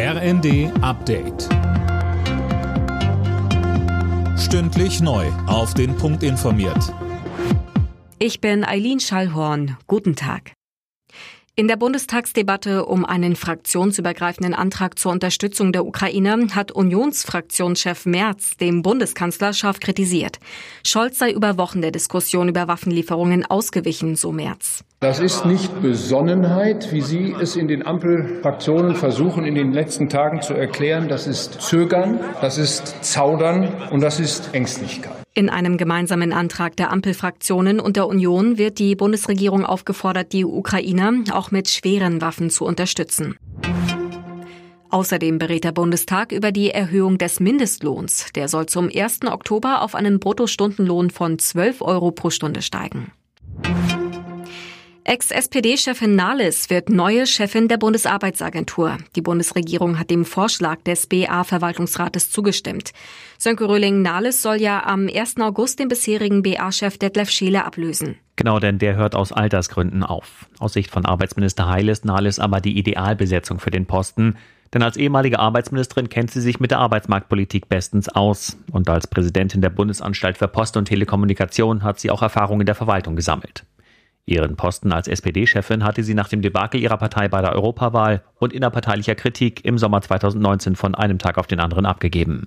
RND 0.00 0.70
Update. 0.80 1.48
Stündlich 4.38 5.00
neu. 5.00 5.26
Auf 5.48 5.74
den 5.74 5.96
Punkt 5.96 6.22
informiert. 6.22 6.94
Ich 8.20 8.40
bin 8.40 8.62
Eileen 8.62 9.00
Schallhorn. 9.00 9.76
Guten 9.88 10.14
Tag. 10.14 10.52
In 11.56 11.66
der 11.66 11.74
Bundestagsdebatte 11.74 12.86
um 12.86 13.04
einen 13.04 13.34
fraktionsübergreifenden 13.34 14.54
Antrag 14.54 15.00
zur 15.00 15.10
Unterstützung 15.10 15.72
der 15.72 15.84
Ukraine 15.84 16.46
hat 16.54 16.70
Unionsfraktionschef 16.70 18.06
Merz 18.06 18.56
dem 18.56 18.82
Bundeskanzler 18.82 19.52
scharf 19.52 19.80
kritisiert. 19.80 20.38
Scholz 20.86 21.18
sei 21.18 21.32
über 21.32 21.58
Wochen 21.58 21.82
der 21.82 21.90
Diskussion 21.90 22.48
über 22.48 22.68
Waffenlieferungen 22.68 23.44
ausgewichen, 23.44 24.14
so 24.14 24.30
Merz. 24.30 24.84
Das 25.00 25.20
ist 25.20 25.46
nicht 25.46 25.80
Besonnenheit, 25.80 26.92
wie 26.92 27.02
Sie 27.02 27.32
es 27.40 27.54
in 27.54 27.68
den 27.68 27.86
Ampelfraktionen 27.86 28.96
versuchen, 28.96 29.44
in 29.44 29.54
den 29.54 29.72
letzten 29.72 30.08
Tagen 30.08 30.42
zu 30.42 30.54
erklären. 30.54 31.08
Das 31.08 31.28
ist 31.28 31.62
Zögern, 31.62 32.18
das 32.40 32.58
ist 32.58 33.04
Zaudern 33.04 33.72
und 33.92 34.00
das 34.00 34.18
ist 34.18 34.52
Ängstlichkeit. 34.54 35.12
In 35.34 35.50
einem 35.50 35.76
gemeinsamen 35.76 36.32
Antrag 36.32 36.74
der 36.74 36.90
Ampelfraktionen 36.90 37.78
und 37.78 37.94
der 37.94 38.08
Union 38.08 38.58
wird 38.58 38.80
die 38.80 38.96
Bundesregierung 38.96 39.64
aufgefordert, 39.64 40.32
die 40.32 40.44
Ukraine 40.44 41.22
auch 41.32 41.52
mit 41.52 41.68
schweren 41.68 42.20
Waffen 42.20 42.50
zu 42.50 42.64
unterstützen. 42.64 43.36
Außerdem 44.90 45.38
berät 45.38 45.62
der 45.62 45.70
Bundestag 45.70 46.32
über 46.32 46.50
die 46.50 46.70
Erhöhung 46.70 47.18
des 47.18 47.38
Mindestlohns. 47.38 48.32
Der 48.34 48.48
soll 48.48 48.66
zum 48.66 48.90
1. 48.92 49.20
Oktober 49.30 49.82
auf 49.82 49.94
einen 49.94 50.18
Bruttostundenlohn 50.18 51.10
von 51.10 51.38
12 51.38 51.82
Euro 51.82 52.10
pro 52.10 52.30
Stunde 52.30 52.62
steigen. 52.62 53.12
Ex-SPD-Chefin 55.08 56.16
Nahles 56.16 56.68
wird 56.68 56.90
neue 56.90 57.26
Chefin 57.26 57.66
der 57.66 57.78
Bundesarbeitsagentur. 57.78 58.98
Die 59.16 59.22
Bundesregierung 59.22 59.98
hat 59.98 60.10
dem 60.10 60.26
Vorschlag 60.26 60.82
des 60.82 61.06
BA-Verwaltungsrates 61.06 62.30
zugestimmt. 62.30 62.90
Sönke 63.38 63.66
Röhling-Nahles 63.66 64.42
soll 64.42 64.56
ja 64.60 64.84
am 64.84 65.08
1. 65.08 65.40
August 65.40 65.78
den 65.78 65.88
bisherigen 65.88 66.42
BA-Chef 66.42 66.98
Detlef 66.98 67.30
Scheele 67.30 67.64
ablösen. 67.64 68.16
Genau, 68.36 68.58
denn 68.58 68.78
der 68.78 68.96
hört 68.96 69.14
aus 69.14 69.32
Altersgründen 69.32 70.02
auf. 70.02 70.44
Aus 70.58 70.74
Sicht 70.74 70.90
von 70.90 71.06
Arbeitsminister 71.06 71.66
Heil 71.66 71.88
ist 71.88 72.04
Nahles 72.04 72.38
aber 72.38 72.60
die 72.60 72.76
Idealbesetzung 72.76 73.60
für 73.60 73.70
den 73.70 73.86
Posten. 73.86 74.36
Denn 74.74 74.82
als 74.82 74.98
ehemalige 74.98 75.38
Arbeitsministerin 75.38 76.10
kennt 76.10 76.32
sie 76.32 76.42
sich 76.42 76.60
mit 76.60 76.70
der 76.70 76.80
Arbeitsmarktpolitik 76.80 77.70
bestens 77.70 78.10
aus. 78.10 78.58
Und 78.72 78.90
als 78.90 79.06
Präsidentin 79.06 79.62
der 79.62 79.70
Bundesanstalt 79.70 80.36
für 80.36 80.48
Post 80.48 80.76
und 80.76 80.84
Telekommunikation 80.84 81.82
hat 81.82 81.98
sie 81.98 82.10
auch 82.10 82.20
Erfahrung 82.20 82.60
in 82.60 82.66
der 82.66 82.74
Verwaltung 82.74 83.16
gesammelt. 83.16 83.64
Ihren 84.28 84.56
Posten 84.56 84.92
als 84.92 85.08
SPD-Chefin 85.08 85.84
hatte 85.84 86.02
sie 86.02 86.14
nach 86.14 86.28
dem 86.28 86.42
Debakel 86.42 86.80
ihrer 86.80 86.98
Partei 86.98 87.28
bei 87.28 87.40
der 87.40 87.52
Europawahl 87.52 88.22
und 88.38 88.52
innerparteilicher 88.52 89.14
Kritik 89.14 89.64
im 89.64 89.78
Sommer 89.78 90.02
2019 90.02 90.76
von 90.76 90.94
einem 90.94 91.18
Tag 91.18 91.38
auf 91.38 91.46
den 91.46 91.60
anderen 91.60 91.86
abgegeben. 91.86 92.46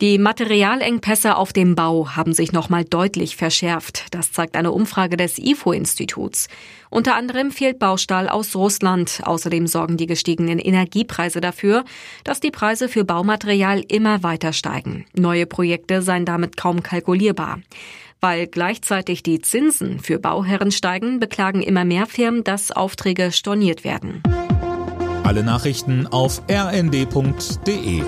Die 0.00 0.16
Materialengpässe 0.16 1.36
auf 1.36 1.52
dem 1.52 1.74
Bau 1.74 2.16
haben 2.16 2.32
sich 2.32 2.52
nochmal 2.52 2.84
deutlich 2.84 3.36
verschärft. 3.36 4.06
Das 4.12 4.32
zeigt 4.32 4.56
eine 4.56 4.72
Umfrage 4.72 5.18
des 5.18 5.36
IFO-Instituts. 5.36 6.48
Unter 6.88 7.16
anderem 7.16 7.50
fehlt 7.50 7.78
Baustahl 7.78 8.26
aus 8.30 8.56
Russland. 8.56 9.20
Außerdem 9.24 9.66
sorgen 9.66 9.98
die 9.98 10.06
gestiegenen 10.06 10.58
Energiepreise 10.58 11.42
dafür, 11.42 11.84
dass 12.24 12.40
die 12.40 12.50
Preise 12.50 12.88
für 12.88 13.04
Baumaterial 13.04 13.82
immer 13.88 14.22
weiter 14.22 14.54
steigen. 14.54 15.04
Neue 15.14 15.44
Projekte 15.44 16.00
seien 16.00 16.24
damit 16.24 16.56
kaum 16.56 16.82
kalkulierbar. 16.82 17.58
Weil 18.20 18.46
gleichzeitig 18.46 19.22
die 19.22 19.40
Zinsen 19.40 19.98
für 19.98 20.18
Bauherren 20.18 20.70
steigen, 20.70 21.20
beklagen 21.20 21.62
immer 21.62 21.84
mehr 21.84 22.06
Firmen, 22.06 22.44
dass 22.44 22.70
Aufträge 22.70 23.32
storniert 23.32 23.82
werden. 23.84 24.22
Alle 25.24 25.42
Nachrichten 25.42 26.06
auf 26.06 26.42
rnd.de 26.50 28.02